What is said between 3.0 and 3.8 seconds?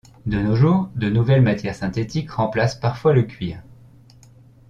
le cuir.